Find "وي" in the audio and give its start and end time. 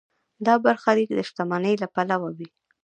2.37-2.47